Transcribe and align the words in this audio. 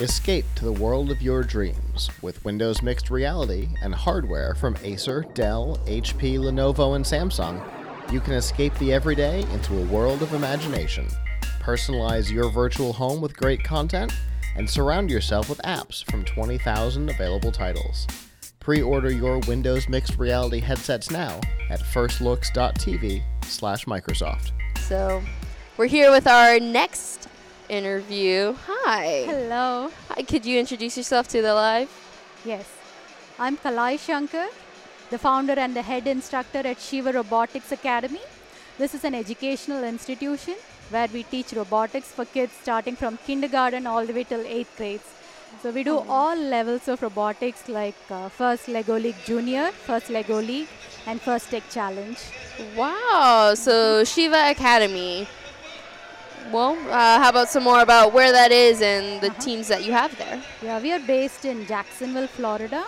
Escape 0.00 0.44
to 0.54 0.66
the 0.66 0.72
world 0.72 1.10
of 1.10 1.22
your 1.22 1.42
dreams 1.42 2.10
with 2.20 2.44
Windows 2.44 2.82
Mixed 2.82 3.08
Reality 3.08 3.70
and 3.80 3.94
hardware 3.94 4.54
from 4.54 4.76
Acer, 4.82 5.24
Dell, 5.32 5.80
HP, 5.86 6.38
Lenovo, 6.38 6.96
and 6.96 7.02
Samsung. 7.02 7.62
You 8.12 8.20
can 8.20 8.34
escape 8.34 8.74
the 8.74 8.92
everyday 8.92 9.40
into 9.52 9.78
a 9.78 9.86
world 9.86 10.20
of 10.20 10.34
imagination. 10.34 11.08
Personalize 11.60 12.30
your 12.30 12.50
virtual 12.50 12.92
home 12.92 13.22
with 13.22 13.38
great 13.38 13.64
content 13.64 14.12
and 14.54 14.68
surround 14.68 15.10
yourself 15.10 15.48
with 15.48 15.62
apps 15.62 16.04
from 16.10 16.26
20,000 16.26 17.08
available 17.08 17.50
titles. 17.50 18.06
Pre-order 18.60 19.10
your 19.10 19.38
Windows 19.48 19.88
Mixed 19.88 20.18
Reality 20.18 20.60
headsets 20.60 21.10
now 21.10 21.40
at 21.70 21.80
firstlooks.tv 21.80 23.22
slash 23.46 23.86
Microsoft. 23.86 24.52
So, 24.78 25.22
we're 25.78 25.86
here 25.86 26.10
with 26.10 26.26
our 26.26 26.60
next 26.60 27.30
interview. 27.68 28.54
Hi. 28.66 29.24
Hello. 29.26 29.90
Hi, 30.10 30.22
could 30.22 30.46
you 30.46 30.58
introduce 30.58 30.96
yourself 30.96 31.28
to 31.28 31.42
the 31.42 31.54
live? 31.54 31.90
Yes. 32.44 32.66
I'm 33.38 33.56
Kalai 33.56 33.98
Shankar, 33.98 34.46
the 35.10 35.18
founder 35.18 35.54
and 35.54 35.74
the 35.74 35.82
head 35.82 36.06
instructor 36.06 36.58
at 36.58 36.80
Shiva 36.80 37.12
Robotics 37.12 37.72
Academy. 37.72 38.20
This 38.78 38.94
is 38.94 39.04
an 39.04 39.14
educational 39.14 39.84
institution 39.84 40.54
where 40.90 41.08
we 41.12 41.22
teach 41.22 41.52
robotics 41.52 42.08
for 42.08 42.24
kids 42.24 42.52
starting 42.62 42.96
from 42.96 43.18
kindergarten 43.26 43.86
all 43.86 44.06
the 44.06 44.12
way 44.12 44.24
till 44.24 44.44
8th 44.44 44.76
grades. 44.76 45.04
So 45.62 45.70
we 45.70 45.82
do 45.84 45.98
all 46.08 46.36
levels 46.36 46.86
of 46.88 47.02
robotics 47.02 47.68
like 47.68 47.94
uh, 48.10 48.28
first 48.28 48.68
Lego 48.68 48.98
League 48.98 49.16
Junior, 49.24 49.70
first 49.72 50.10
Lego 50.10 50.40
League, 50.40 50.68
and 51.06 51.20
first 51.20 51.50
Tech 51.50 51.62
Challenge. 51.70 52.18
Wow. 52.76 53.54
So, 53.54 54.04
Shiva 54.04 54.50
Academy. 54.50 55.26
Well, 56.52 56.76
uh, 56.90 57.18
how 57.18 57.30
about 57.30 57.48
some 57.48 57.64
more 57.64 57.80
about 57.80 58.12
where 58.12 58.30
that 58.32 58.52
is 58.52 58.80
and 58.80 59.20
the 59.20 59.30
teams 59.30 59.68
that 59.68 59.84
you 59.84 59.92
have 59.92 60.16
there? 60.16 60.40
Yeah, 60.62 60.80
we 60.80 60.92
are 60.92 61.00
based 61.00 61.44
in 61.44 61.66
Jacksonville, 61.66 62.28
Florida, 62.28 62.84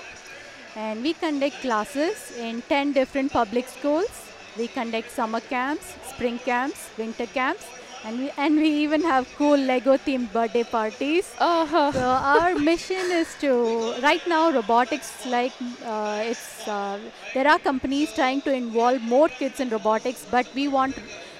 and 0.76 1.02
we 1.02 1.12
conduct 1.14 1.60
classes 1.60 2.36
in 2.38 2.62
10 2.62 2.92
different 2.92 3.32
public 3.32 3.68
schools. 3.68 4.26
We 4.56 4.68
conduct 4.68 5.10
summer 5.10 5.40
camps, 5.40 5.94
spring 6.08 6.38
camps, 6.38 6.88
winter 6.96 7.26
camps, 7.26 7.66
and 8.04 8.18
we 8.20 8.30
and 8.36 8.56
we 8.56 8.68
even 8.68 9.02
have 9.02 9.28
cool 9.36 9.56
Lego 9.56 9.96
themed 9.96 10.32
birthday 10.32 10.62
parties. 10.62 11.32
Oh, 11.40 11.90
So 11.92 12.00
our 12.00 12.54
mission 12.54 13.10
is 13.10 13.34
to 13.40 13.94
right 14.02 14.24
now 14.28 14.50
robotics 14.52 15.26
like 15.26 15.52
uh, 15.84 16.22
it's 16.24 16.66
uh, 16.68 16.98
there 17.34 17.48
are 17.48 17.58
companies 17.58 18.12
trying 18.14 18.40
to 18.42 18.52
involve 18.52 19.02
more 19.02 19.28
kids 19.28 19.58
in 19.60 19.68
robotics, 19.70 20.24
but 20.30 20.46
we 20.54 20.68
want 20.68 20.96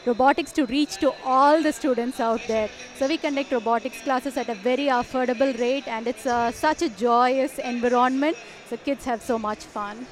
robotics 0.06 0.52
to 0.52 0.66
reach 0.66 0.98
to 0.98 1.12
all 1.24 1.62
the 1.62 1.72
students 1.72 2.20
out 2.20 2.40
there. 2.48 2.68
So 2.98 3.06
we 3.06 3.16
conduct 3.16 3.52
robotics 3.52 4.00
classes 4.02 4.36
at 4.36 4.48
a 4.48 4.54
very 4.54 4.86
affordable 4.86 5.58
rate, 5.58 5.88
and 5.88 6.06
it's 6.06 6.26
uh, 6.26 6.50
such 6.52 6.82
a 6.82 6.88
joyous 6.88 7.58
environment. 7.58 8.36
So 8.68 8.76
kids 8.76 9.04
have 9.04 9.22
so 9.22 9.38
much 9.38 9.64
fun. 9.64 10.06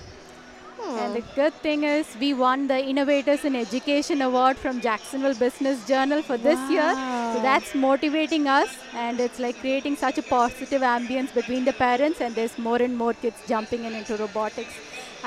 And 0.89 1.17
the 1.17 1.23
good 1.35 1.55
thing 1.55 1.83
is, 1.83 2.07
we 2.21 2.33
won 2.33 2.69
the 2.69 2.79
Innovators 2.79 3.45
in 3.45 3.57
Education 3.57 4.23
Award 4.23 4.57
from 4.57 4.81
Jacksonville 4.81 5.35
Business 5.35 5.85
Journal 5.89 6.23
for 6.23 6.37
this 6.37 6.61
year. 6.71 6.93
So 7.35 7.41
that's 7.43 7.75
motivating 7.75 8.47
us, 8.47 8.69
and 8.95 9.19
it's 9.19 9.41
like 9.41 9.59
creating 9.59 9.97
such 9.97 10.19
a 10.19 10.23
positive 10.23 10.83
ambience 10.83 11.35
between 11.35 11.65
the 11.65 11.73
parents, 11.73 12.21
and 12.21 12.35
there's 12.37 12.57
more 12.57 12.77
and 12.77 12.97
more 12.97 13.15
kids 13.15 13.37
jumping 13.49 13.85
in 13.85 13.95
into 13.95 14.17
robotics. 14.17 14.75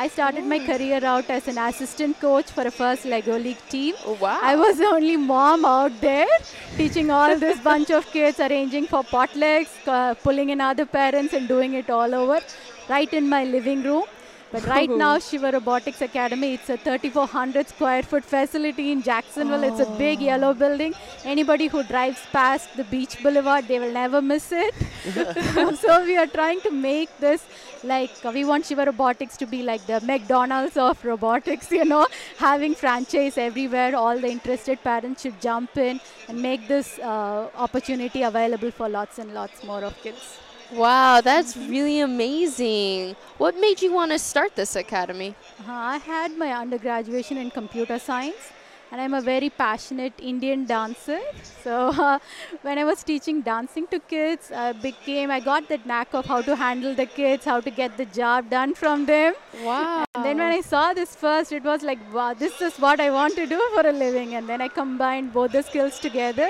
I 0.01 0.07
started 0.07 0.45
my 0.45 0.59
career 0.59 1.03
out 1.03 1.29
as 1.29 1.49
an 1.49 1.57
assistant 1.57 2.21
coach 2.21 2.51
for 2.51 2.65
a 2.65 2.71
first 2.71 3.03
Lego 3.03 3.37
League 3.37 3.63
team. 3.67 3.95
Oh, 4.05 4.13
wow. 4.21 4.39
I 4.41 4.55
was 4.55 4.77
the 4.77 4.85
only 4.85 5.17
mom 5.17 5.65
out 5.65 5.99
there 5.99 6.37
teaching 6.77 7.11
all 7.11 7.37
this 7.37 7.59
bunch 7.69 7.91
of 7.91 8.05
kids, 8.13 8.39
arranging 8.39 8.87
for 8.87 9.03
potlucks, 9.03 9.73
uh, 9.87 10.13
pulling 10.13 10.51
in 10.51 10.61
other 10.61 10.85
parents, 10.85 11.33
and 11.33 11.49
doing 11.49 11.73
it 11.73 11.89
all 11.89 12.15
over 12.15 12.39
right 12.87 13.13
in 13.13 13.27
my 13.27 13.43
living 13.43 13.83
room. 13.83 14.05
But 14.51 14.65
right 14.65 14.89
now, 14.89 15.19
Shiva 15.27 15.51
Robotics 15.51 16.01
Academy, 16.01 16.53
it's 16.55 16.69
a 16.69 16.77
3,400 16.77 17.67
square 17.69 18.03
foot 18.03 18.25
facility 18.25 18.91
in 18.91 19.01
Jacksonville. 19.01 19.63
It's 19.63 19.79
a 19.79 19.89
big 19.97 20.21
yellow 20.21 20.53
building. 20.53 20.93
Anybody 21.23 21.67
who 21.67 21.83
drives 21.83 22.21
past 22.31 22.75
the 22.75 22.83
beach 22.85 23.21
boulevard, 23.21 23.67
they 23.67 23.79
will 23.79 23.93
never 23.93 24.21
miss 24.21 24.51
it. 24.51 24.73
so 25.79 26.03
we 26.03 26.17
are 26.17 26.27
trying 26.27 26.61
to 26.61 26.71
make 26.71 27.09
this 27.19 27.45
like 27.83 28.11
uh, 28.25 28.31
we 28.33 28.43
want 28.43 28.65
Shiva 28.65 28.85
Robotics 28.85 29.37
to 29.37 29.45
be 29.45 29.63
like 29.63 29.85
the 29.85 30.01
McDonald's 30.01 30.77
of 30.77 31.03
robotics, 31.05 31.71
you 31.71 31.85
know, 31.85 32.07
having 32.37 32.75
franchise 32.75 33.37
everywhere. 33.37 33.95
All 33.95 34.19
the 34.19 34.29
interested 34.29 34.83
parents 34.83 35.21
should 35.21 35.39
jump 35.41 35.77
in 35.77 35.99
and 36.27 36.41
make 36.41 36.67
this 36.67 36.99
uh, 36.99 37.49
opportunity 37.55 38.23
available 38.23 38.71
for 38.71 38.89
lots 38.89 39.19
and 39.19 39.33
lots 39.33 39.63
more 39.63 39.83
of 39.83 40.01
kids. 40.01 40.39
Wow, 40.71 41.21
that's 41.21 41.57
really 41.57 41.99
amazing. 41.99 43.15
What 43.39 43.59
made 43.59 43.81
you 43.81 43.91
want 43.91 44.11
to 44.11 44.19
start 44.19 44.55
this 44.55 44.75
academy? 44.75 45.33
Uh, 45.67 45.71
I 45.71 45.97
had 45.97 46.37
my 46.37 46.51
undergraduation 46.51 47.37
in 47.37 47.49
computer 47.49 47.97
science, 47.97 48.51
and 48.91 49.01
I'm 49.01 49.15
a 49.15 49.21
very 49.21 49.49
passionate 49.49 50.13
Indian 50.19 50.65
dancer. 50.65 51.19
So 51.63 51.89
uh, 51.89 52.19
when 52.61 52.77
I 52.77 52.85
was 52.85 53.03
teaching 53.03 53.41
dancing 53.41 53.85
to 53.87 53.99
kids, 53.99 54.51
I 54.51 54.71
became 54.71 55.29
I 55.29 55.39
got 55.41 55.67
that 55.69 55.85
knack 55.85 56.13
of 56.13 56.25
how 56.25 56.41
to 56.41 56.55
handle 56.55 56.95
the 56.95 57.05
kids, 57.05 57.43
how 57.45 57.59
to 57.59 57.69
get 57.69 57.97
the 57.97 58.05
job 58.05 58.49
done 58.49 58.73
from 58.75 59.05
them. 59.05 59.33
Wow. 59.63 60.05
And 60.15 60.25
then 60.25 60.37
when 60.37 60.53
I 60.53 60.61
saw 60.61 60.93
this 60.93 61.15
first, 61.15 61.51
it 61.51 61.63
was 61.63 61.83
like, 61.83 61.99
wow, 62.13 62.33
this 62.33 62.61
is 62.61 62.77
what 62.77 63.01
I 63.01 63.11
want 63.11 63.35
to 63.35 63.45
do 63.45 63.59
for 63.73 63.85
a 63.85 63.91
living. 63.91 64.35
And 64.35 64.47
then 64.47 64.61
I 64.61 64.69
combined 64.69 65.33
both 65.33 65.51
the 65.51 65.63
skills 65.63 65.99
together. 65.99 66.49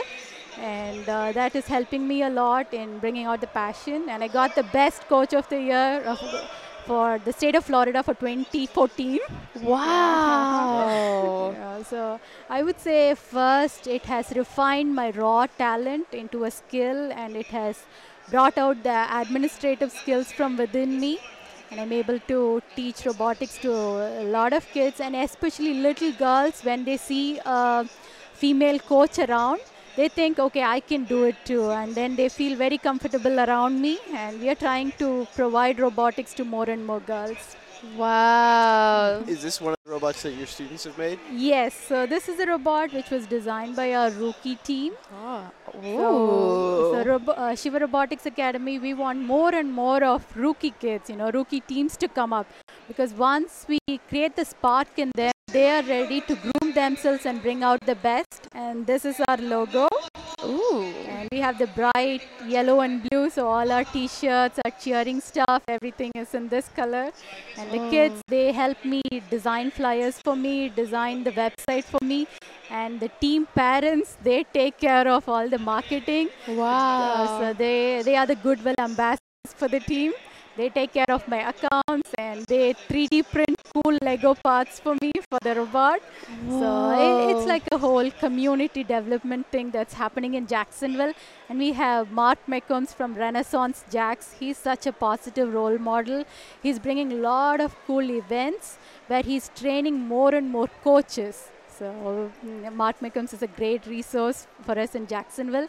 And 0.60 1.08
uh, 1.08 1.32
that 1.32 1.56
is 1.56 1.68
helping 1.68 2.08
me 2.08 2.24
a 2.24 2.30
lot 2.30 2.74
in 2.74 3.00
bringing 3.00 3.26
out 3.26 3.42
the 3.42 3.48
passion. 3.48 4.10
And 4.10 4.24
I 4.24 4.28
got 4.28 4.56
the 4.56 4.64
best 4.64 5.08
coach 5.08 5.34
of 5.34 5.48
the 5.50 5.62
year 5.62 6.04
of, 6.06 6.20
for 6.86 7.20
the 7.24 7.32
state 7.32 7.56
of 7.56 7.66
Florida 7.66 8.04
for 8.04 8.14
2014. 8.14 9.20
Wow. 9.62 11.56
Yeah, 11.60 11.84
so 11.84 12.20
I 12.50 12.62
would 12.62 12.80
say 12.80 13.16
first 13.16 13.88
it 13.88 14.06
has 14.06 14.32
refined 14.36 14.94
my 14.94 15.12
raw 15.12 15.48
talent 15.58 16.08
into 16.12 16.44
a 16.44 16.52
skill 16.52 17.12
and 17.14 17.36
it 17.36 17.48
has 17.48 17.84
brought 18.30 18.58
out 18.58 18.84
the 18.84 19.08
administrative 19.20 19.92
skills 19.92 20.32
from 20.32 20.58
within 20.58 21.00
me 21.00 21.20
and 21.72 21.80
I'm 21.80 21.92
able 21.92 22.20
to 22.20 22.62
teach 22.76 23.06
robotics 23.06 23.58
to 23.60 23.72
a 23.72 24.24
lot 24.24 24.54
of 24.54 24.68
kids 24.68 25.00
and 25.00 25.16
especially 25.16 25.74
little 25.76 26.12
girls 26.14 26.62
when 26.64 26.84
they 26.84 26.98
see 26.98 27.40
a 27.46 27.86
female 28.34 28.80
coach 28.80 29.20
around 29.20 29.60
they 30.00 30.08
think 30.08 30.40
okay 30.40 30.64
I 30.64 30.80
can 30.80 31.04
do 31.04 31.24
it 31.30 31.36
too 31.44 31.64
and 31.78 31.94
then 31.94 32.16
they 32.16 32.30
feel 32.30 32.56
very 32.58 32.78
comfortable 32.78 33.40
around 33.46 33.82
me 33.82 33.98
and 34.16 34.40
we 34.40 34.50
are 34.50 34.60
trying 34.66 34.94
to 35.00 35.28
provide 35.36 35.82
robotics 35.88 36.34
to 36.36 36.46
more 36.46 36.70
and 36.70 36.88
more 36.88 37.02
girls. 37.02 37.58
Wow. 37.96 39.24
Is 39.28 39.42
this 39.42 39.62
one 39.62 39.74
of 39.74 39.80
the 39.86 39.92
robots 39.92 40.24
that 40.24 40.34
your 40.34 40.48
students 40.48 40.84
have 40.84 40.98
made? 40.98 41.20
Yes, 41.32 41.74
so 41.74 42.06
this 42.06 42.28
is 42.28 42.40
a 42.40 42.46
robot 42.46 42.92
which 42.94 43.10
was 43.10 43.26
designed 43.26 43.76
by 43.76 43.94
our 43.94 44.12
rookie 44.12 44.56
team. 44.58 44.94
Oh. 45.14 45.50
So, 45.72 46.92
so 46.94 47.04
robo- 47.06 47.32
uh, 47.34 47.56
Shiva 47.56 47.80
Robotics 47.80 48.26
Academy, 48.26 48.80
we 48.80 48.94
want 48.94 49.20
more 49.20 49.54
and 49.56 49.72
more 49.72 50.04
of 50.04 50.26
rookie 50.36 50.74
kids, 50.80 51.10
you 51.10 51.16
know, 51.16 51.32
rookie 51.32 51.62
teams 51.62 51.96
to 51.98 52.08
come 52.08 52.34
up. 52.34 52.48
Because 52.88 53.14
once 53.14 53.66
we 53.68 53.80
create 54.10 54.36
the 54.36 54.46
spark 54.46 54.88
in 54.98 55.12
them, 55.16 55.32
they 55.52 55.70
are 55.70 55.84
ready 55.84 56.22
to 56.22 56.36
groom 56.36 56.74
themselves 56.74 57.26
and 57.26 57.42
bring 57.42 57.64
out 57.64 57.80
the 57.86 57.96
best. 57.96 58.48
And 58.54 58.86
this 58.86 59.06
is 59.06 59.20
our 59.28 59.38
logo. 59.38 59.88
Ooh. 60.46 60.84
And 61.08 61.28
we 61.32 61.40
have 61.40 61.58
the 61.58 61.68
bright 61.68 62.22
yellow 62.46 62.82
and 62.82 63.04
blue, 63.10 63.30
so 63.30 63.48
all 63.48 63.72
our 63.72 63.84
t-shirts, 63.84 64.60
our 64.64 64.72
cheering 64.80 65.20
stuff, 65.22 65.64
everything 65.68 66.12
is 66.16 66.34
in 66.34 66.50
this 66.50 66.70
color. 66.70 67.12
And 67.58 67.69
the 67.72 67.90
kids, 67.90 68.22
they 68.28 68.52
help 68.52 68.84
me 68.84 69.02
design 69.30 69.72
flyers 69.72 70.20
for 70.20 70.36
me, 70.36 70.70
design 70.70 71.24
the 71.24 71.32
website 71.32 71.84
for 71.84 72.04
me. 72.04 72.28
And 72.70 73.00
the 73.00 73.10
team 73.20 73.48
parents, 73.56 74.18
they 74.22 74.44
take 74.44 74.78
care 74.78 75.08
of 75.08 75.28
all 75.28 75.50
the 75.50 75.60
marketing. 75.60 76.30
Wow. 76.48 77.14
Uh, 77.14 77.40
so 77.40 77.54
they, 77.54 78.02
they 78.04 78.16
are 78.16 78.26
the 78.26 78.36
goodwill 78.36 78.76
ambassadors 78.78 79.54
for 79.56 79.68
the 79.68 79.80
team. 79.80 80.14
They 80.58 80.70
take 80.70 80.94
care 80.94 81.10
of 81.10 81.28
my 81.28 81.50
accounts 81.50 82.12
and 82.18 82.46
they 82.46 82.74
3D 82.74 83.32
print 83.32 83.59
cool 83.74 83.98
Lego 84.02 84.34
parts 84.36 84.80
for 84.80 84.96
me 85.02 85.12
for 85.30 85.40
the 85.48 85.56
robot. 85.56 86.02
So 86.60 86.70
i- 87.06 87.24
it's 87.32 87.46
like 87.52 87.68
a 87.72 87.78
whole 87.78 88.10
community 88.24 88.84
development 88.84 89.48
thing 89.56 89.72
that's 89.72 89.94
happening 90.02 90.34
in 90.40 90.48
Jacksonville. 90.54 91.14
And 91.50 91.60
we 91.66 91.72
have 91.74 92.12
Mark 92.12 92.40
McCombs 92.48 92.94
from 93.02 93.16
Renaissance 93.16 93.84
Jacks. 93.92 94.34
He's 94.40 94.58
such 94.58 94.88
a 94.88 94.94
positive 95.06 95.54
role 95.54 95.78
model. 95.78 96.24
He's 96.64 96.80
bringing 96.80 97.14
a 97.14 97.22
lot 97.30 97.62
of 97.68 97.76
cool 97.86 98.10
events 98.18 98.78
where 99.08 99.24
he's 99.24 99.50
training 99.64 100.00
more 100.16 100.34
and 100.34 100.50
more 100.50 100.68
coaches. 100.84 101.50
So 101.78 102.32
mm, 102.46 102.74
Mark 102.74 103.00
McCombs 103.00 103.34
is 103.34 103.42
a 103.42 103.48
great 103.48 103.86
resource 103.88 104.48
for 104.66 104.78
us 104.78 104.96
in 104.96 105.08
Jacksonville. 105.08 105.68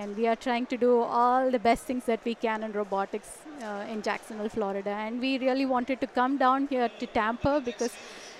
And 0.00 0.16
we 0.16 0.28
are 0.28 0.36
trying 0.36 0.66
to 0.66 0.76
do 0.76 0.90
all 1.02 1.50
the 1.50 1.58
best 1.58 1.82
things 1.82 2.04
that 2.04 2.20
we 2.24 2.34
can 2.36 2.62
in 2.62 2.70
robotics 2.72 3.30
uh, 3.60 3.84
in 3.92 4.00
Jacksonville, 4.00 4.48
Florida. 4.48 4.90
And 4.90 5.20
we 5.20 5.38
really 5.38 5.66
wanted 5.66 6.00
to 6.02 6.06
come 6.06 6.38
down 6.38 6.68
here 6.68 6.88
to 7.00 7.06
Tampa 7.06 7.60
because 7.64 7.94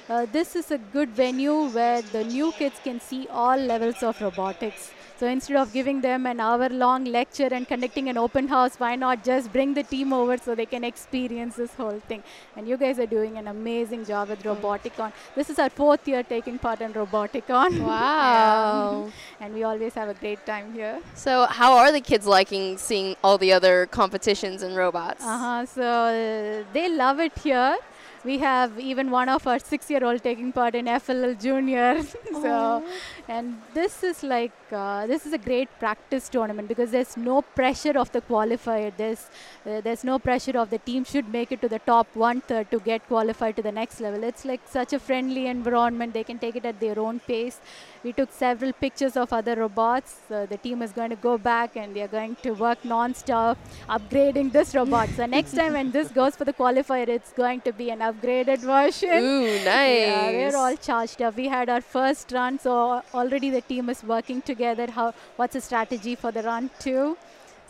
uh, 0.08 0.26
this 0.30 0.54
is 0.54 0.70
a 0.70 0.78
good 0.78 1.08
venue 1.08 1.68
where 1.70 2.00
the 2.00 2.22
new 2.22 2.52
kids 2.52 2.76
can 2.84 3.00
see 3.00 3.26
all 3.28 3.56
levels 3.56 4.04
of 4.04 4.20
robotics. 4.22 4.92
So 5.18 5.26
instead 5.26 5.56
of 5.56 5.72
giving 5.72 6.00
them 6.00 6.26
an 6.26 6.38
hour-long 6.38 7.04
lecture 7.04 7.48
and 7.50 7.66
conducting 7.66 8.08
an 8.08 8.16
open 8.16 8.46
house, 8.46 8.76
why 8.78 8.94
not 8.94 9.24
just 9.24 9.52
bring 9.52 9.74
the 9.74 9.82
team 9.82 10.12
over 10.12 10.36
so 10.38 10.54
they 10.54 10.66
can 10.66 10.84
experience 10.84 11.56
this 11.56 11.74
whole 11.74 11.98
thing? 12.06 12.22
And 12.56 12.68
you 12.68 12.76
guys 12.76 13.00
are 13.00 13.06
doing 13.06 13.36
an 13.36 13.48
amazing 13.48 14.04
job 14.04 14.28
with 14.28 14.44
Roboticon. 14.44 15.12
This 15.34 15.50
is 15.50 15.58
our 15.58 15.70
fourth 15.70 16.06
year 16.06 16.22
taking 16.22 16.56
part 16.56 16.80
in 16.82 16.92
Roboticon. 16.92 17.80
Wow. 17.80 19.10
and 19.40 19.54
we 19.54 19.64
always 19.64 19.94
have 19.94 20.08
a 20.08 20.14
great 20.14 20.46
time 20.46 20.72
here. 20.72 21.00
so, 21.14 21.46
how 21.46 21.76
are 21.76 21.90
the 21.90 22.00
kids 22.00 22.24
liking 22.24 22.78
seeing 22.78 23.16
all 23.24 23.38
the 23.38 23.52
other 23.52 23.86
competitions 23.86 24.62
and 24.62 24.76
robots? 24.76 25.24
Uh-huh. 25.24 25.66
So 25.66 25.82
uh, 25.82 26.64
they 26.72 26.88
love 26.88 27.18
it 27.18 27.36
here. 27.38 27.76
We 28.24 28.38
have 28.38 28.78
even 28.80 29.10
one 29.10 29.28
of 29.28 29.46
our 29.46 29.58
six-year-old 29.58 30.22
taking 30.22 30.52
part 30.52 30.74
in 30.74 30.86
FLL 30.86 31.40
Junior. 31.40 32.02
so, 32.32 32.84
and 33.28 33.60
this 33.74 34.02
is 34.02 34.22
like 34.22 34.52
uh, 34.72 35.06
this 35.06 35.24
is 35.24 35.32
a 35.32 35.38
great 35.38 35.68
practice 35.78 36.28
tournament 36.28 36.68
because 36.68 36.90
there's 36.90 37.16
no 37.16 37.42
pressure 37.42 37.96
of 37.98 38.10
the 38.12 38.20
qualifier. 38.20 38.92
There's 38.96 39.28
uh, 39.66 39.80
there's 39.80 40.04
no 40.04 40.18
pressure 40.18 40.58
of 40.58 40.70
the 40.70 40.78
team 40.78 41.04
should 41.04 41.28
make 41.28 41.52
it 41.52 41.60
to 41.60 41.68
the 41.68 41.78
top 41.80 42.08
one 42.14 42.40
third 42.40 42.70
to 42.72 42.80
get 42.80 43.06
qualified 43.06 43.56
to 43.56 43.62
the 43.62 43.72
next 43.72 44.00
level. 44.00 44.24
It's 44.24 44.44
like 44.44 44.60
such 44.68 44.92
a 44.92 44.98
friendly 44.98 45.46
environment. 45.46 46.12
They 46.12 46.24
can 46.24 46.38
take 46.38 46.56
it 46.56 46.64
at 46.64 46.80
their 46.80 46.98
own 46.98 47.20
pace. 47.20 47.60
We 48.02 48.12
took 48.12 48.32
several 48.32 48.72
pictures 48.72 49.16
of 49.16 49.32
other 49.32 49.56
robots. 49.56 50.16
The 50.28 50.58
team 50.62 50.82
is 50.82 50.92
going 50.92 51.10
to 51.10 51.16
go 51.16 51.36
back 51.36 51.76
and 51.76 51.94
they 51.94 52.02
are 52.02 52.08
going 52.08 52.36
to 52.42 52.52
work 52.52 52.84
non-stop 52.84 53.58
upgrading 53.88 54.52
this 54.52 54.74
robot. 54.74 55.08
so 55.16 55.26
next 55.26 55.52
time 55.52 55.72
when 55.72 55.90
this 55.90 56.08
goes 56.08 56.36
for 56.36 56.44
the 56.44 56.52
qualifier, 56.52 57.08
it's 57.08 57.32
going 57.32 57.60
to 57.62 57.72
be 57.72 57.90
an 57.90 58.02
upgraded 58.10 58.58
version. 58.58 59.22
Ooh, 59.22 59.64
nice. 59.64 59.98
Yeah, 60.00 60.30
we're 60.30 60.56
all 60.56 60.76
charged 60.76 61.22
up. 61.22 61.36
We 61.36 61.48
had 61.48 61.68
our 61.68 61.80
first 61.80 62.32
run, 62.32 62.58
so 62.58 63.02
already 63.14 63.50
the 63.50 63.60
team 63.62 63.88
is 63.88 64.02
working 64.02 64.42
together. 64.42 64.90
How 64.90 65.12
what's 65.36 65.54
the 65.54 65.60
strategy 65.60 66.14
for 66.14 66.32
the 66.32 66.42
run 66.42 66.70
two? 66.78 67.16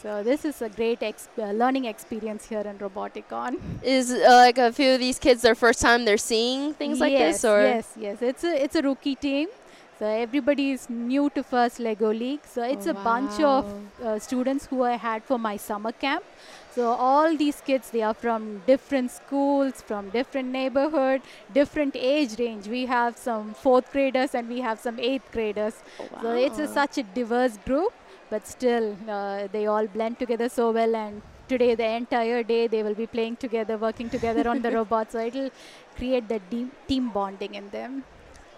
So 0.03 0.23
this 0.23 0.45
is 0.45 0.63
a 0.63 0.69
great 0.69 1.03
ex- 1.03 1.29
uh, 1.37 1.51
learning 1.51 1.87
experience 1.87 2.47
here 2.47 2.61
in 2.61 2.79
Roboticon. 2.79 3.57
Is 3.83 4.13
uh, 4.13 4.27
like 4.29 4.57
a 4.57 4.73
few 4.73 4.93
of 4.93 5.01
these 5.01 5.19
kids 5.19 5.43
their 5.43 5.57
first 5.57 5.81
time 5.81 6.05
they're 6.05 6.17
seeing 6.17 6.75
things 6.75 7.01
like 7.01 7.13
yes, 7.13 7.43
this, 7.43 7.45
or 7.45 7.63
yes, 7.63 7.95
yes, 7.97 8.23
it's 8.23 8.45
a 8.45 8.63
it's 8.65 8.77
a 8.77 8.83
rookie 8.83 9.17
team. 9.17 9.49
So 9.99 10.07
everybody 10.07 10.71
is 10.71 10.89
new 10.89 11.29
to 11.31 11.43
first 11.43 11.81
Lego 11.81 12.13
League. 12.13 12.47
So 12.47 12.63
it's 12.63 12.87
a 12.87 12.95
bunch 12.95 13.41
of 13.41 13.67
uh, 14.01 14.21
students 14.21 14.67
who 14.67 14.85
I 14.85 14.93
had 14.93 15.25
for 15.25 15.39
my 15.39 15.57
summer 15.57 15.91
camp. 15.91 16.23
So 16.79 16.91
all 16.93 17.37
these 17.37 17.61
kids, 17.61 17.91
they 17.91 18.03
are 18.03 18.15
from 18.15 18.63
different 18.65 19.11
schools, 19.11 19.83
from 19.83 20.11
different 20.11 20.51
neighborhood, 20.51 21.23
different 21.53 21.97
age 21.97 22.39
range. 22.39 22.69
We 22.69 22.87
have 22.87 23.17
some 23.17 23.53
fourth 23.53 23.91
graders 23.91 24.33
and 24.33 24.49
we 24.49 24.61
have 24.61 24.79
some 24.79 25.01
eighth 25.01 25.33
graders. 25.33 25.83
So 26.23 26.37
it's 26.37 26.61
a, 26.61 26.69
such 26.69 26.99
a 26.99 27.03
diverse 27.03 27.57
group, 27.67 27.93
but 28.31 28.47
still 28.47 28.97
uh, 29.09 29.49
they 29.51 29.67
all 29.67 29.89
blend 29.89 30.21
together 30.21 30.49
so 30.49 30.71
well. 30.71 30.95
And 30.95 31.21
today, 31.49 31.75
the 31.75 31.89
entire 31.97 32.45
day, 32.45 32.69
they 32.69 32.85
will 32.85 32.95
be 32.95 33.09
playing 33.09 33.39
together, 33.39 33.77
working 33.77 34.09
together 34.09 34.49
on 34.49 34.63
the 34.63 34.71
robot. 34.79 35.11
So 35.11 35.19
it'll 35.19 35.51
create 35.97 36.29
the 36.29 36.41
team 36.87 37.09
bonding 37.09 37.57
in 37.57 37.69
them. 37.71 38.05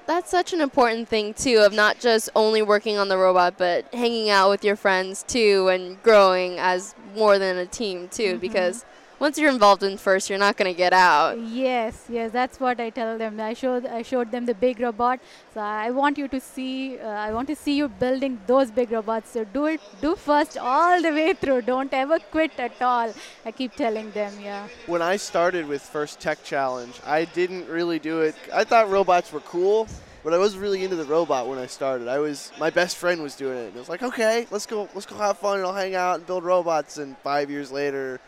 That's 0.06 0.30
such 0.30 0.52
an 0.52 0.60
important 0.60 1.08
thing 1.08 1.34
too 1.34 1.58
of 1.58 1.72
not 1.72 2.00
just 2.00 2.30
only 2.34 2.62
working 2.62 2.98
on 2.98 3.08
the 3.08 3.16
robot 3.16 3.54
but 3.56 3.84
hanging 3.94 4.28
out 4.28 4.50
with 4.50 4.64
your 4.64 4.76
friends 4.76 5.22
too 5.22 5.68
and 5.68 6.02
growing 6.02 6.58
as 6.58 6.94
more 7.14 7.38
than 7.38 7.56
a 7.56 7.66
team 7.66 8.08
too 8.08 8.36
Mhm. 8.36 8.40
because 8.40 8.84
once 9.20 9.38
you're 9.38 9.50
involved 9.50 9.82
in 9.82 9.96
first 9.98 10.30
you're 10.30 10.38
not 10.38 10.56
going 10.56 10.72
to 10.72 10.76
get 10.76 10.92
out. 10.92 11.38
Yes, 11.38 12.06
yes, 12.08 12.32
that's 12.32 12.58
what 12.58 12.80
I 12.80 12.90
tell 12.90 13.18
them. 13.18 13.38
I 13.38 13.52
showed 13.52 13.86
I 13.86 14.02
showed 14.02 14.32
them 14.32 14.46
the 14.46 14.54
big 14.54 14.80
robot. 14.80 15.20
So 15.54 15.60
I 15.60 15.90
want 15.90 16.18
you 16.18 16.26
to 16.28 16.40
see. 16.40 16.98
Uh, 16.98 17.06
I 17.06 17.32
want 17.32 17.48
to 17.48 17.56
see 17.56 17.76
you 17.76 17.88
building 17.88 18.40
those 18.46 18.70
big 18.70 18.90
robots. 18.90 19.30
So 19.30 19.44
do 19.44 19.66
it. 19.66 19.80
Do 20.00 20.16
first 20.16 20.56
all 20.58 21.02
the 21.02 21.10
way 21.10 21.34
through. 21.34 21.62
Don't 21.62 21.92
ever 21.92 22.18
quit 22.30 22.58
at 22.58 22.80
all. 22.80 23.12
I 23.44 23.52
keep 23.52 23.74
telling 23.74 24.10
them. 24.12 24.32
Yeah. 24.42 24.68
When 24.86 25.02
I 25.02 25.16
started 25.16 25.68
with 25.68 25.82
First 25.82 26.20
Tech 26.20 26.42
Challenge, 26.42 27.00
I 27.04 27.26
didn't 27.26 27.68
really 27.68 27.98
do 27.98 28.20
it. 28.22 28.34
I 28.52 28.64
thought 28.64 28.88
robots 28.88 29.32
were 29.32 29.40
cool, 29.40 29.86
but 30.24 30.32
I 30.32 30.38
wasn't 30.38 30.62
really 30.62 30.82
into 30.82 30.96
the 30.96 31.04
robot 31.04 31.46
when 31.46 31.58
I 31.58 31.66
started. 31.66 32.08
I 32.08 32.18
was 32.18 32.52
my 32.58 32.70
best 32.70 32.96
friend 32.96 33.22
was 33.22 33.36
doing 33.36 33.58
it. 33.58 33.66
And 33.66 33.76
it 33.76 33.78
was 33.78 33.90
like, 33.90 34.02
okay, 34.02 34.46
let's 34.50 34.66
go, 34.66 34.88
let's 34.94 35.06
go 35.06 35.16
have 35.16 35.38
fun 35.38 35.58
and 35.58 35.66
I'll 35.66 35.74
hang 35.74 35.94
out 35.94 36.16
and 36.16 36.26
build 36.26 36.44
robots. 36.44 36.96
And 36.96 37.18
five 37.18 37.50
years 37.50 37.70
later, 37.70 38.20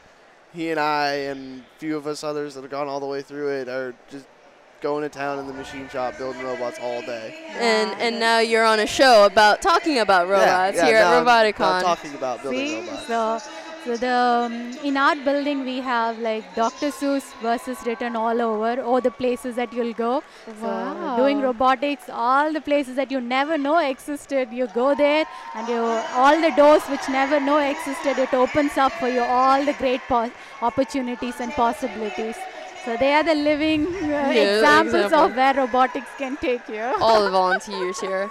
he 0.53 0.71
and 0.71 0.79
I 0.81 1.09
and 1.31 1.61
a 1.61 1.79
few 1.79 1.97
of 1.97 2.07
us 2.07 2.23
others 2.25 2.55
that 2.55 2.63
have 2.63 2.71
gone 2.71 2.89
all 2.89 3.01
the 3.01 3.07
way 3.07 3.23
through 3.23 3.49
it 3.49 3.69
are 3.69 3.95
just 4.11 4.27
going 4.81 5.03
to 5.03 5.09
town 5.09 5.39
in 5.39 5.47
the 5.47 5.53
machine 5.53 5.89
shop 5.89 6.19
building 6.19 6.43
robots 6.43 6.79
all 6.81 7.01
day. 7.03 7.39
And 7.51 7.91
and 8.01 8.19
now 8.19 8.41
you're 8.41 8.65
on 8.65 8.81
a 8.81 8.87
show 8.87 9.25
about 9.27 9.63
talking 9.63 9.99
about 10.01 10.29
robots 10.29 10.77
yeah, 10.77 10.85
here 10.87 10.95
now 11.01 11.21
at 11.21 11.27
I'm- 11.27 11.29
I'm 11.29 11.53
Roboticon. 11.53 11.83
talking 11.83 12.15
about 12.15 12.43
building 12.43 12.67
See, 12.67 12.81
robots. 12.81 13.07
so 13.07 13.51
so 13.85 13.97
the 13.97 14.11
um, 14.15 14.53
in 14.85 14.97
our 14.97 15.17
building 15.17 15.65
we 15.65 15.79
have 15.81 16.19
like 16.21 16.55
Dr. 16.55 16.89
Seuss 16.99 17.25
versus 17.43 17.79
written 17.87 18.15
all 18.17 18.41
over, 18.41 18.81
all 18.83 19.01
the 19.01 19.11
places 19.11 19.57
that 19.57 19.73
you'll 19.73 19.93
go. 19.95 20.23
So 20.61 21.15
doing 21.17 21.41
robotics, 21.41 22.09
all 22.09 22.53
the 22.53 22.61
places 22.61 22.97
that 22.97 23.11
you 23.11 23.21
never 23.21 23.59
know 23.59 23.79
existed, 23.79 24.53
you 24.53 24.69
go 24.69 24.95
there 24.95 25.25
and 25.57 25.69
you 25.69 25.81
all 26.23 26.41
the 26.41 26.53
doors 26.57 26.83
which 26.95 27.09
never 27.09 27.41
know 27.41 27.59
existed, 27.59 28.19
it 28.19 28.33
opens 28.33 28.77
up 28.79 28.93
for 28.93 29.09
you 29.09 29.23
all 29.23 29.65
the 29.65 29.73
great 29.75 30.01
po- 30.03 30.31
opportunities 30.61 31.41
and 31.41 31.53
possibilities. 31.53 32.37
So 32.85 32.97
they 32.97 33.13
are 33.15 33.23
the 33.23 33.35
living 33.35 33.87
uh, 33.87 33.99
Yeah, 34.09 34.31
examples 34.57 35.05
example. 35.05 35.25
of 35.31 35.37
where 35.37 35.55
robotics 35.55 36.09
can 36.19 36.37
take 36.37 36.69
you. 36.69 36.83
All 37.01 37.25
the 37.25 37.31
volunteers 37.31 38.01
here. 38.01 38.29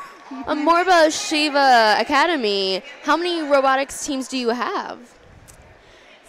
Um, 0.48 0.64
more 0.64 0.82
about 0.82 1.12
Shiva 1.14 1.96
Academy. 2.00 2.82
How 3.04 3.16
many 3.18 3.42
robotics 3.42 4.06
teams 4.06 4.28
do 4.30 4.38
you 4.38 4.50
have? 4.50 5.00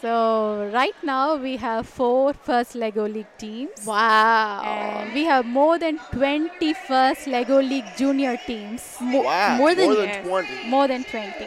So 0.03 0.69
right 0.75 0.97
now 1.05 1.37
we 1.37 1.57
have 1.59 1.89
four 1.89 2.33
first 2.35 2.75
Lego 2.75 3.07
League 3.07 3.33
teams. 3.39 3.87
Wow. 3.87 4.63
And 4.65 5.15
we 5.15 5.25
have 5.25 5.47
more 5.47 5.79
than 5.79 5.99
20 6.11 6.73
first 6.75 7.27
Lego 7.29 7.61
League 7.63 7.85
junior 7.97 8.37
teams. 8.47 8.97
wow, 9.01 9.57
more 9.57 9.75
than- 9.77 9.87
more 9.87 9.95
than 9.95 10.09
Yes. 10.09 10.27
20. 10.27 10.65
More 10.75 10.89
than 10.89 11.05
20. 11.05 11.47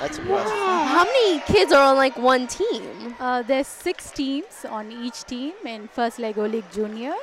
That's 0.00 0.18
impressive. 0.18 0.52
Wow. 0.52 0.84
How 0.96 1.04
many 1.04 1.40
kids 1.52 1.72
are 1.72 1.82
on 1.92 1.96
like 1.96 2.18
one 2.18 2.46
team? 2.46 3.14
Uh, 3.18 3.40
there's 3.42 3.66
six 3.68 4.10
teams 4.10 4.64
on 4.68 4.92
each 4.92 5.24
team 5.24 5.52
in 5.64 5.88
First 5.88 6.18
Lego 6.18 6.46
League 6.46 6.70
Junior. 6.72 7.14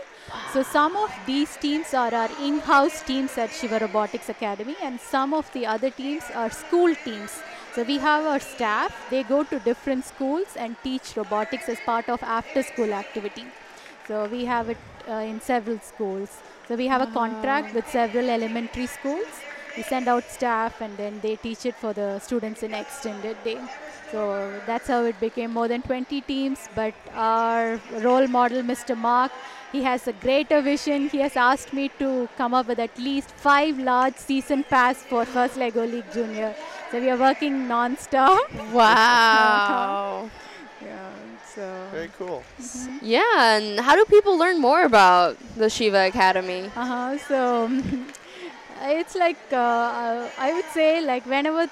So 0.54 0.63
some 0.63 0.95
of 0.95 1.12
these 1.28 1.57
teams 1.57 1.94
are 1.94 2.13
our 2.13 2.30
in-house 2.42 3.04
teams 3.04 3.38
at 3.38 3.52
Shiva 3.52 3.80
Robotics 3.80 4.30
Academy, 4.30 4.76
and 4.81 5.00
some 5.00 5.33
of 5.33 5.52
the 5.52 5.66
other 5.66 5.90
teams 5.90 6.23
are 6.33 6.50
school 6.50 6.95
teams. 7.04 7.42
So 7.73 7.83
we 7.83 7.97
have 7.99 8.25
our 8.25 8.40
staff; 8.40 8.95
they 9.09 9.23
go 9.23 9.44
to 9.44 9.59
different 9.59 10.06
schools 10.06 10.56
and 10.57 10.75
teach 10.83 11.16
robotics 11.16 11.69
as 11.69 11.80
part 11.85 12.09
of 12.09 12.21
after-school 12.21 12.94
activity. 12.94 13.45
So 14.07 14.25
we 14.25 14.44
have 14.45 14.69
it 14.69 14.78
uh, 15.07 15.13
in 15.31 15.40
several 15.40 15.80
schools. 15.80 16.40
So 16.68 16.75
we 16.75 16.87
have 16.87 17.01
a 17.01 17.07
contract 17.07 17.73
with 17.73 17.87
several 17.90 18.30
elementary 18.30 18.87
schools. 18.87 19.40
We 19.78 19.83
send 19.83 20.09
out 20.09 20.25
staff, 20.25 20.81
and 20.81 20.97
then 20.97 21.21
they 21.21 21.37
teach 21.37 21.66
it 21.66 21.75
for 21.75 21.94
the 21.94 22.19
students 22.19 22.61
in 22.61 22.73
extended 22.73 23.42
day. 23.45 23.59
So 24.11 24.51
that's 24.66 24.87
how 24.87 25.06
it 25.06 25.18
became 25.21 25.51
more 25.51 25.69
than 25.69 25.81
20 25.81 26.19
teams. 26.21 26.68
But 26.75 26.94
our 27.13 27.80
role 28.01 28.28
model, 28.28 28.63
Mr. 28.63 28.97
Mark, 28.97 29.31
he 29.71 29.81
has 29.83 30.09
a 30.09 30.13
greater 30.13 30.61
vision. 30.61 31.07
He 31.07 31.19
has 31.19 31.37
asked 31.37 31.71
me 31.71 31.90
to 31.99 32.28
come 32.37 32.54
up 32.54 32.68
with 32.68 32.80
at 32.80 32.97
least 32.97 33.31
five 33.31 33.80
large 33.80 34.18
season 34.18 34.66
pass 34.66 34.97
for 34.97 35.23
First 35.23 35.56
Lego 35.56 35.85
League 35.85 36.11
Junior. 36.11 36.54
So 36.92 37.00
we 37.00 37.10
are 37.10 37.18
working 37.18 37.68
non-stop. 37.68 38.52
Wow. 38.74 40.30
yeah, 40.83 41.10
so 41.56 41.88
Very 41.92 42.10
cool. 42.18 42.44
yeah, 43.02 43.57
and 43.57 43.80
how 43.80 43.95
do 43.95 44.06
people 44.06 44.38
learn 44.38 44.60
more 44.60 44.83
about 44.83 45.38
the 45.56 45.69
Shiva 45.69 46.07
Academy? 46.07 46.69
Uh-huh. 46.76 47.18
So 47.18 47.69
it's 48.81 49.16
like 49.16 49.38
uh, 49.52 49.56
uh, 49.56 50.30
I 50.38 50.54
would 50.54 50.66
say 50.74 51.02
like 51.02 51.26
whenever 51.26 51.68
mm, 51.68 51.69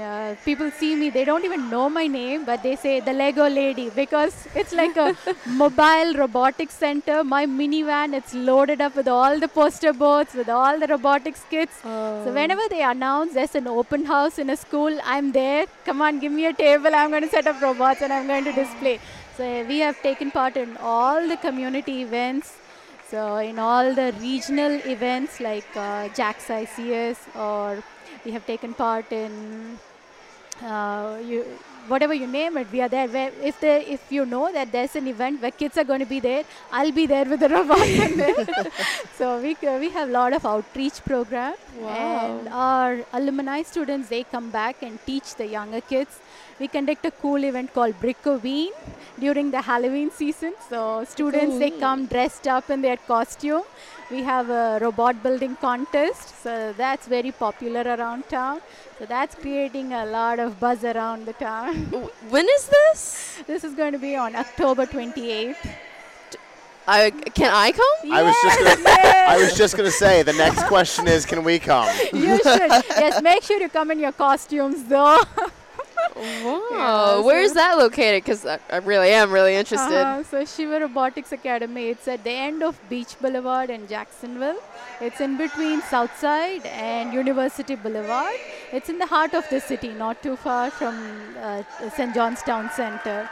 uh, 0.00 0.34
people 0.44 0.70
see 0.70 0.94
me, 0.94 1.08
they 1.10 1.24
don't 1.24 1.44
even 1.44 1.70
know 1.70 1.88
my 1.88 2.06
name, 2.06 2.44
but 2.44 2.62
they 2.62 2.76
say 2.76 3.00
the 3.00 3.12
Lego 3.12 3.48
lady 3.48 3.88
because 3.90 4.34
it's 4.54 4.72
like 4.72 4.96
a 4.96 5.16
mobile 5.46 6.14
robotics 6.14 6.74
center. 6.74 7.24
My 7.24 7.46
minivan, 7.46 8.14
it's 8.14 8.34
loaded 8.34 8.80
up 8.80 8.94
with 8.94 9.08
all 9.08 9.38
the 9.38 9.48
poster 9.48 9.92
boards, 9.92 10.34
with 10.34 10.48
all 10.48 10.78
the 10.78 10.86
robotics 10.86 11.44
kits. 11.48 11.80
So 11.82 12.32
whenever 12.32 12.62
they 12.68 12.82
announce 12.82 13.34
there's 13.34 13.54
an 13.54 13.68
open 13.68 14.04
house 14.04 14.38
in 14.38 14.50
a 14.50 14.56
school, 14.56 14.98
I'm 15.04 15.32
there. 15.32 15.66
Come 15.84 16.02
on, 16.02 16.18
give 16.18 16.32
me 16.32 16.46
a 16.46 16.52
table. 16.52 16.94
I'm 16.94 17.10
going 17.10 17.22
to 17.22 17.28
set 17.30 17.46
up 17.46 17.60
robots 17.62 18.02
and 18.02 18.12
I'm 18.12 18.26
going 18.26 18.44
to 18.44 18.52
display. 18.52 19.00
So 19.36 19.64
we 19.66 19.78
have 19.78 20.00
taken 20.02 20.30
part 20.30 20.56
in 20.56 20.76
all 20.76 21.26
the 21.26 21.38
community 21.38 22.02
events. 22.02 22.59
So 23.10 23.36
in 23.38 23.58
all 23.58 23.92
the 23.92 24.12
regional 24.20 24.80
events 24.86 25.40
like 25.40 25.76
uh, 25.76 26.08
Jack's 26.08 26.46
ICS 26.46 27.16
or 27.34 27.82
we 28.24 28.30
have 28.30 28.46
taken 28.46 28.72
part 28.72 29.10
in 29.10 29.78
uh, 30.62 31.18
you, 31.24 31.44
whatever 31.88 32.14
you 32.14 32.26
name 32.26 32.56
it, 32.56 32.70
we 32.70 32.80
are 32.80 32.88
there. 32.88 33.08
Where 33.08 33.32
if 33.42 33.58
there, 33.60 33.80
if 33.80 34.12
you 34.12 34.26
know 34.26 34.52
that 34.52 34.70
there's 34.70 34.94
an 34.94 35.08
event 35.08 35.42
where 35.42 35.50
kids 35.50 35.78
are 35.78 35.84
going 35.84 36.00
to 36.00 36.06
be 36.06 36.20
there, 36.20 36.44
I'll 36.70 36.92
be 36.92 37.06
there 37.06 37.24
with 37.24 37.40
the 37.40 37.48
robot. 37.48 38.72
so 39.18 39.40
we 39.40 39.56
we 39.62 39.90
have 39.90 40.08
a 40.08 40.12
lot 40.12 40.32
of 40.32 40.46
outreach 40.46 41.02
program, 41.04 41.54
and 41.80 42.48
our 42.48 42.98
alumni 43.12 43.62
students 43.62 44.08
they 44.08 44.22
come 44.24 44.50
back 44.50 44.82
and 44.82 44.98
teach 45.06 45.34
the 45.34 45.46
younger 45.46 45.80
kids. 45.80 46.20
We 46.60 46.68
conduct 46.68 47.06
a 47.06 47.10
cool 47.10 47.42
event 47.42 47.72
called 47.72 47.98
Brickoween 48.00 48.72
during 49.18 49.50
the 49.50 49.62
Halloween 49.62 50.10
season. 50.10 50.52
So 50.68 51.04
students 51.04 51.58
they 51.58 51.70
come 51.70 52.04
dressed 52.04 52.46
up 52.46 52.68
in 52.68 52.82
their 52.82 52.98
costume. 52.98 53.62
We 54.10 54.22
have 54.24 54.50
a 54.50 54.78
robot 54.82 55.22
building 55.22 55.56
contest, 55.56 56.42
so 56.42 56.74
that's 56.76 57.06
very 57.06 57.32
popular 57.32 57.82
around 57.82 58.28
town. 58.28 58.60
So 58.98 59.06
that's 59.06 59.34
creating 59.36 59.94
a 59.94 60.04
lot 60.04 60.38
of 60.38 60.60
buzz 60.60 60.84
around 60.84 61.24
the 61.26 61.32
town. 61.32 61.76
When 62.28 62.46
is 62.56 62.66
this? 62.68 63.38
this 63.46 63.64
is 63.64 63.74
going 63.74 63.92
to 63.92 63.98
be 63.98 64.14
on 64.16 64.36
October 64.36 64.84
28th. 64.84 65.56
I 66.86 67.10
can 67.10 67.50
I 67.54 67.72
come? 67.72 68.12
I 68.12 68.22
was 68.22 68.36
just 68.42 68.58
gonna, 68.58 68.82
Yes, 68.82 69.30
I 69.34 69.36
was 69.42 69.56
just 69.56 69.76
gonna 69.76 69.90
say 69.92 70.22
the 70.24 70.32
next 70.32 70.64
question 70.64 71.06
is, 71.06 71.24
can 71.24 71.44
we 71.44 71.58
come? 71.58 71.88
you 72.12 72.36
should. 72.38 72.70
Yes, 73.04 73.22
make 73.22 73.44
sure 73.44 73.60
you 73.60 73.68
come 73.68 73.90
in 73.92 74.00
your 74.00 74.12
costumes 74.12 74.84
though. 74.84 75.22
Wow. 76.20 76.68
Yeah, 76.70 77.20
Where's 77.24 77.50
so- 77.50 77.54
that 77.54 77.78
located? 77.78 78.22
Because 78.22 78.44
I, 78.46 78.58
I 78.70 78.76
really 78.78 79.10
am 79.10 79.30
really 79.32 79.54
interested. 79.54 79.96
Uh-huh. 79.96 80.22
So 80.22 80.44
Shiva 80.44 80.80
Robotics 80.80 81.32
Academy, 81.32 81.88
it's 81.90 82.06
at 82.08 82.22
the 82.24 82.30
end 82.30 82.62
of 82.62 82.78
Beach 82.88 83.16
Boulevard 83.20 83.70
in 83.70 83.86
Jacksonville. 83.88 84.60
It's 85.00 85.20
in 85.20 85.36
between 85.38 85.80
Southside 85.82 86.66
and 86.66 87.12
University 87.14 87.74
Boulevard. 87.74 88.36
It's 88.72 88.88
in 88.88 88.98
the 88.98 89.06
heart 89.06 89.34
of 89.34 89.48
the 89.48 89.60
city, 89.60 89.88
not 89.88 90.22
too 90.22 90.36
far 90.36 90.70
from 90.70 90.94
uh, 91.40 91.62
St. 91.96 92.14
John's 92.14 92.42
Town 92.42 92.70
Center. 92.74 93.28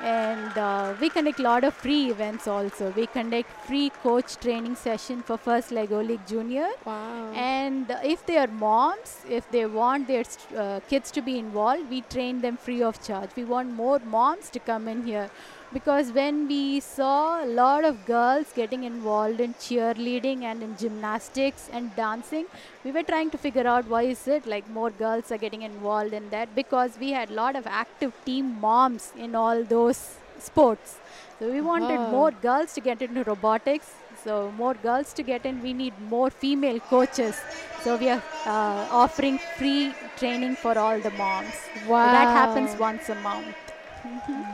And 0.00 0.58
uh, 0.58 0.94
we 1.00 1.08
conduct 1.08 1.40
a 1.40 1.42
lot 1.42 1.64
of 1.64 1.74
free 1.74 2.10
events 2.10 2.46
also. 2.46 2.92
We 2.94 3.06
conduct 3.06 3.50
free 3.66 3.90
coach 4.02 4.36
training 4.36 4.76
session 4.76 5.22
for 5.22 5.36
First 5.38 5.72
Lego 5.72 6.02
League 6.02 6.26
Junior. 6.26 6.68
Wow. 6.84 7.32
And 7.34 7.90
uh, 7.90 7.98
if 8.04 8.24
they 8.26 8.36
are 8.36 8.46
moms, 8.46 9.24
if 9.28 9.50
they 9.50 9.66
want 9.66 10.06
their 10.06 10.24
uh, 10.56 10.80
kids 10.88 11.10
to 11.12 11.22
be 11.22 11.38
involved, 11.38 11.88
we 11.88 12.02
train 12.02 12.40
them 12.40 12.56
free 12.56 12.82
of 12.82 13.02
charge. 13.02 13.30
We 13.36 13.44
want 13.44 13.72
more 13.72 13.98
moms 14.00 14.50
to 14.50 14.58
come 14.58 14.86
in 14.86 15.04
here 15.04 15.30
because 15.72 16.12
when 16.12 16.46
we 16.48 16.80
saw 16.80 17.44
a 17.44 17.46
lot 17.46 17.84
of 17.84 18.04
girls 18.06 18.52
getting 18.54 18.84
involved 18.84 19.40
in 19.40 19.54
cheerleading 19.54 20.42
and 20.42 20.62
in 20.62 20.76
gymnastics 20.76 21.68
and 21.72 21.94
dancing, 21.96 22.46
we 22.84 22.92
were 22.92 23.02
trying 23.02 23.30
to 23.30 23.38
figure 23.38 23.66
out 23.66 23.86
why 23.88 24.02
is 24.02 24.26
it 24.28 24.46
like 24.46 24.68
more 24.68 24.90
girls 24.90 25.30
are 25.32 25.38
getting 25.38 25.62
involved 25.62 26.12
in 26.12 26.30
that 26.30 26.54
because 26.54 26.98
we 26.98 27.10
had 27.12 27.30
a 27.30 27.34
lot 27.34 27.56
of 27.56 27.66
active 27.66 28.12
team 28.24 28.60
moms 28.60 29.12
in 29.16 29.34
all 29.34 29.64
those 29.64 30.18
sports. 30.38 31.00
So 31.38 31.50
we 31.50 31.60
wanted 31.60 32.00
Wow. 32.02 32.10
more 32.10 32.30
girls 32.30 32.72
to 32.74 32.80
get 32.80 33.02
into 33.02 33.24
robotics. 33.24 34.02
So 34.24 34.50
more 34.52 34.74
girls 34.74 35.12
to 35.14 35.22
get 35.22 35.44
in, 35.46 35.60
we 35.62 35.72
need 35.74 35.98
more 35.98 36.30
female 36.30 36.80
coaches. 36.80 37.44
So 37.76 37.96
we 37.96 38.08
are 38.08 38.22
uh, 38.44 38.86
offering 39.02 39.38
free 39.38 39.96
training 40.16 40.56
for 40.56 40.78
all 40.78 41.00
the 41.00 41.10
moms. 41.10 41.70
So 42.00 42.08
that 42.08 42.30
happens 42.30 42.76
once 42.76 43.08
a 43.08 43.14
month. 43.14 43.65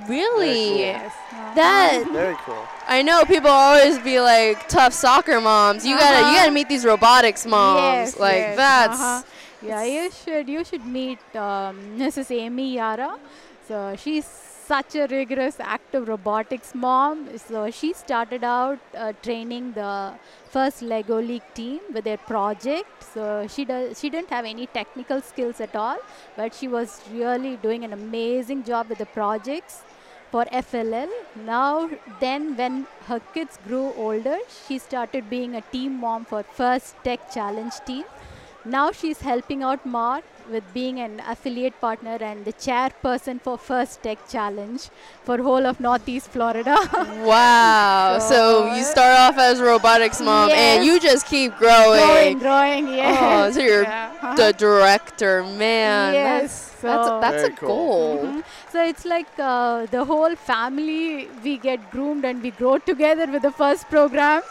Really? 0.08 0.78
Yes. 0.80 1.12
Uh-huh. 1.32 1.54
That 1.54 2.04
Very 2.12 2.34
cool. 2.44 2.66
I 2.88 3.02
know 3.02 3.24
people 3.24 3.50
always 3.50 3.98
be 3.98 4.20
like 4.20 4.68
tough 4.68 4.92
soccer 4.92 5.40
moms. 5.40 5.86
You 5.86 5.96
gotta 5.96 6.18
you 6.18 6.24
Uh-huh. 6.24 6.34
gotta 6.40 6.50
meet 6.52 6.68
these 6.68 6.84
robotics 6.84 7.46
moms. 7.46 7.80
Yes, 7.82 8.18
like 8.18 8.36
yes, 8.36 8.56
that's 8.56 9.00
uh-huh. 9.00 9.22
Yeah, 9.62 9.84
you 9.84 10.10
should 10.10 10.48
you 10.48 10.64
should 10.64 10.84
meet 10.84 11.20
um, 11.36 11.78
Mrs. 11.98 12.30
Amy 12.34 12.74
Yara. 12.74 13.16
So 13.68 13.94
she's 13.96 14.26
such 14.72 14.94
a 14.94 15.06
rigorous, 15.08 15.56
active 15.60 16.08
robotics 16.08 16.74
mom. 16.74 17.16
So 17.46 17.70
she 17.70 17.92
started 17.92 18.42
out 18.42 18.78
uh, 18.96 19.12
training 19.22 19.72
the 19.72 20.14
first 20.54 20.82
Lego 20.82 21.20
League 21.20 21.48
team 21.54 21.80
with 21.94 22.04
their 22.04 22.22
project. 22.32 23.04
So 23.14 23.46
she 23.54 23.64
does 23.70 24.00
she 24.00 24.08
didn't 24.14 24.30
have 24.36 24.46
any 24.52 24.66
technical 24.78 25.20
skills 25.30 25.60
at 25.66 25.76
all, 25.84 25.98
but 26.36 26.54
she 26.60 26.68
was 26.76 27.00
really 27.18 27.56
doing 27.66 27.84
an 27.88 27.92
amazing 27.98 28.64
job 28.70 28.88
with 28.88 29.02
the 29.04 29.10
projects 29.18 29.82
for 30.32 30.44
FLL. 30.66 31.10
Now, 31.46 31.90
then, 32.20 32.56
when 32.56 32.86
her 33.08 33.20
kids 33.34 33.58
grew 33.66 33.86
older, 34.06 34.38
she 34.66 34.78
started 34.78 35.28
being 35.28 35.56
a 35.56 35.60
team 35.74 36.00
mom 36.04 36.24
for 36.24 36.42
First 36.42 36.94
Tech 37.04 37.30
Challenge 37.34 37.74
team. 37.90 38.04
Now 38.64 38.92
she's 38.92 39.20
helping 39.20 39.62
out 39.62 39.84
more 39.84 40.20
with 40.50 40.62
being 40.74 40.98
an 41.00 41.20
affiliate 41.26 41.80
partner 41.80 42.16
and 42.20 42.44
the 42.44 42.52
chairperson 42.52 43.40
for 43.40 43.56
First 43.58 44.02
Tech 44.02 44.28
Challenge 44.28 44.88
for 45.24 45.38
whole 45.38 45.66
of 45.66 45.80
Northeast 45.80 46.28
Florida. 46.28 46.76
wow. 47.24 48.18
So, 48.32 48.72
you 48.74 48.82
start 48.84 49.18
off 49.18 49.38
as 49.38 49.60
robotics 49.60 50.20
mom 50.20 50.50
and 50.50 50.84
you 50.84 51.00
just 51.00 51.26
keep 51.26 51.56
growing. 51.56 52.00
growing, 52.00 52.38
growing, 52.38 52.88
yes. 52.88 53.18
Oh, 53.20 53.50
so 53.52 53.60
you're 53.60 53.82
Yeah. 54.22 54.34
The 54.36 54.52
director, 54.52 55.42
man. 55.44 56.14
Yes, 56.14 56.68
That's 56.80 56.82
that's, 56.82 57.08
a, 57.08 57.18
that's 57.20 57.42
a 57.42 57.46
Very 57.46 57.56
cool. 57.56 57.68
goal. 57.68 58.18
Mhm. 58.26 58.44
So 58.70 58.84
it's 58.84 59.04
like 59.04 59.26
uh, 59.38 59.86
the 59.86 60.04
whole 60.04 60.34
family, 60.36 61.28
we 61.42 61.58
get 61.58 61.90
groomed 61.90 62.24
and 62.24 62.42
we 62.42 62.50
grow 62.52 62.78
together 62.78 63.26
with 63.30 63.42
the 63.42 63.50
first 63.52 63.88
program. 63.90 64.42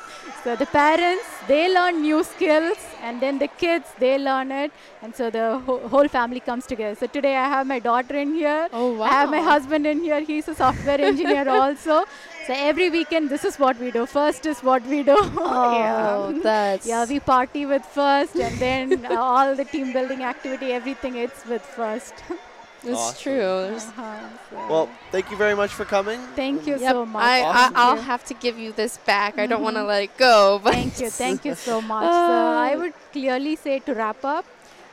So 0.44 0.56
the 0.56 0.66
parents, 0.66 1.26
they 1.48 1.72
learn 1.72 2.02
new 2.02 2.24
skills, 2.24 2.78
and 3.04 3.22
then 3.22 3.38
the 3.38 3.48
kids, 3.48 3.90
they 4.00 4.18
learn 4.18 4.52
it. 4.52 4.72
And 5.04 5.16
so 5.16 5.30
the 5.30 5.60
whole, 5.60 5.88
whole 5.88 6.08
family 6.08 6.40
comes 6.40 6.66
together. 6.66 6.96
So 6.96 7.06
today 7.06 7.36
I 7.36 7.48
have 7.48 7.68
my 7.68 7.78
daughter 7.78 8.16
in 8.16 8.34
here. 8.34 8.68
Oh 8.74 8.94
wow. 8.94 9.06
I 9.06 9.10
have 9.10 9.30
my 9.30 9.40
husband 9.40 9.86
in 9.86 10.02
here. 10.02 10.22
He's 10.22 10.48
a 10.48 10.56
software 10.56 11.00
engineer 11.00 11.48
also. 11.60 12.06
So 12.48 12.54
every 12.56 12.90
weekend, 12.90 13.30
this 13.30 13.46
is 13.46 13.60
what 13.60 13.78
we 13.80 13.92
do. 13.92 14.08
First 14.08 14.48
is 14.48 14.62
what 14.62 14.84
we 14.88 15.04
do. 15.04 15.16
Oh, 15.16 16.32
yeah. 16.34 16.40
that's 16.42 16.88
Yeah, 16.88 17.06
we 17.06 17.20
party 17.20 17.68
with 17.68 17.86
first, 17.86 18.36
and 18.36 18.58
then 18.58 19.06
uh, 19.06 19.22
all 19.22 19.56
the 19.56 19.66
team 19.66 19.94
building 19.94 20.24
activity, 20.24 20.72
everything, 20.74 21.18
it's 21.18 21.46
with 21.46 21.62
first. 21.62 22.16
it's 22.84 22.98
Awesome. 23.00 23.22
true. 23.24 23.42
Uh-huh, 23.44 24.20
so- 24.50 24.68
Well, 24.70 24.90
thank 25.12 25.30
you 25.32 25.38
very 25.38 25.56
much 25.56 25.72
for 25.72 25.86
coming. 25.86 26.20
Thank 26.36 26.66
you 26.68 26.78
Yep, 26.78 26.92
so 26.92 27.06
much. 27.06 27.24
I, 27.24 27.42
Awesome. 27.42 27.76
I 27.76 27.80
I'll 27.82 28.02
have 28.02 28.24
to 28.26 28.34
give 28.34 28.58
you 28.58 28.72
this 28.72 28.98
back. 28.98 29.38
I 29.38 29.46
don't 29.46 29.62
want 29.64 29.76
to 29.78 29.84
let 29.84 30.04
it 30.04 30.18
go, 30.18 30.60
but 30.64 30.74
thank 30.74 31.00
you, 31.00 31.10
thank 31.10 31.46
you 31.46 31.56
so 31.56 31.82
much. 31.94 32.12
so 32.12 32.34
I 32.70 32.74
Uh, 32.76 32.80
would 32.80 32.94
clearly 33.12 33.56
say 33.56 33.80
to 33.80 33.94
wrap 33.94 34.24
up, 34.26 34.46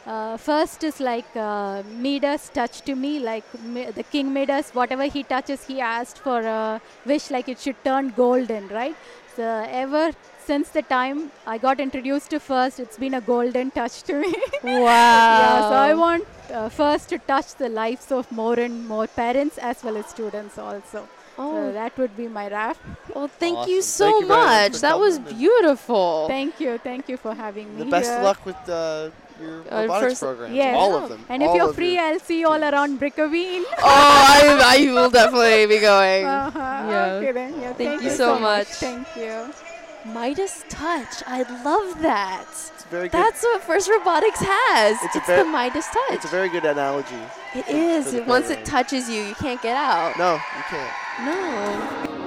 uh, 0.07 0.37
first 0.39 0.85
is 0.85 1.01
like 1.01 1.27
uh, 1.37 1.83
Midas 2.05 2.49
touch 2.51 2.81
to 2.83 2.95
me, 2.95 3.19
like 3.19 3.45
Mi- 3.63 3.91
the 3.91 4.03
king 4.03 4.33
Midas, 4.33 4.71
whatever 4.75 5.05
he 5.05 5.23
touches, 5.23 5.65
he 5.67 5.81
asked 5.81 6.19
for 6.19 6.41
a 6.41 6.81
wish 7.05 7.31
like 7.31 7.49
it 7.49 7.59
should 7.59 7.83
turn 7.85 8.09
golden, 8.17 8.69
right? 8.69 8.97
So 9.39 9.45
ever 9.71 10.11
since 10.45 10.71
the 10.71 10.83
time 10.83 11.31
I 11.47 11.59
got 11.59 11.79
introduced 11.79 12.31
to 12.31 12.41
first, 12.41 12.81
it's 12.81 12.99
been 12.99 13.15
a 13.15 13.21
golden 13.21 13.71
touch 13.71 14.03
to 14.09 14.15
me. 14.15 14.35
wow. 14.65 14.81
Yeah, 15.43 15.69
so 15.69 15.77
I 15.77 15.95
want 15.95 16.27
uh, 16.53 16.69
first 16.69 17.09
to 17.11 17.19
touch 17.19 17.55
the 17.55 17.69
lives 17.69 18.11
of 18.11 18.33
more 18.33 18.59
and 18.59 18.89
more 18.89 19.07
parents 19.07 19.57
as 19.59 19.85
well 19.85 19.97
as 19.97 20.07
students 20.07 20.59
also. 20.59 21.09
Oh, 21.39 21.53
So 21.53 21.73
that 21.73 21.97
would 21.99 22.17
be 22.17 22.27
my 22.27 22.49
wrap. 22.49 22.79
well, 23.15 23.29
thank 23.29 23.69
you 23.69 23.81
so 23.81 24.07
Thank 24.07 24.23
you 24.23 24.27
much 24.27 24.73
much. 24.73 24.81
That 24.81 24.99
was 24.99 25.21
beautiful. 25.21 26.27
Thank 26.27 26.59
you, 26.59 26.77
thank 26.79 27.09
you 27.09 27.17
for 27.17 27.33
having 27.33 27.73
me. 27.77 27.85
The 27.85 27.91
best 27.93 28.11
here. 28.11 28.23
luck 28.25 28.45
with 28.45 28.69
uh, 28.69 29.11
your 29.41 29.61
Uh, 29.71 29.83
robotics 29.83 30.01
first- 30.13 30.23
programs. 30.23 30.55
Yes. 30.55 30.77
All 30.77 30.95
of 30.97 31.09
them. 31.09 31.25
And 31.29 31.43
if 31.43 31.55
you're 31.55 31.73
free, 31.73 31.95
your- 31.95 32.05
I'll 32.05 32.19
see 32.21 32.41
you 32.41 32.49
all 32.49 32.59
teams. 32.61 32.73
around 32.73 33.01
Brickoween. 33.01 33.63
oh, 33.79 33.85
I, 33.85 34.79
I 34.79 34.93
will 34.93 35.11
definitely 35.11 35.67
be 35.67 35.79
going. 35.81 36.25
Uh-huh. 36.27 36.59
Yeah. 36.59 37.13
Okay 37.21 37.33
then. 37.33 37.61
Yeah, 37.61 37.73
Thank 37.75 38.03
you 38.03 38.11
so 38.11 38.39
much. 38.39 38.67
Thank 38.69 39.07
you. 39.17 39.53
Midas 40.05 40.65
Touch. 40.69 41.23
I 41.27 41.43
love 41.65 42.01
that. 42.03 42.45
It's 42.49 42.85
very 42.85 43.09
good. 43.09 43.13
That's 43.21 43.43
what 43.43 43.63
First 43.63 43.91
Robotics 43.91 44.41
has. 44.41 44.97
It's 45.03 45.17
It's, 45.17 45.29
a 45.29 45.33
ver- 45.33 45.43
the 45.45 45.51
Midas 45.51 45.87
Touch. 45.87 46.13
it's 46.13 46.25
a 46.25 46.29
very 46.29 46.49
good 46.49 46.65
analogy. 46.65 47.17
It 47.55 47.65
for 47.67 47.73
is. 47.73 48.13
the 48.13 48.23
Once 48.23 48.49
it 48.49 48.65
touches 48.65 49.11
you, 49.11 49.23
you 49.23 49.35
can't 49.35 49.61
get 49.61 49.77
out. 49.77 50.17
No, 50.17 50.35
you 50.35 50.65
can't. 50.71 50.93
No. 51.27 52.18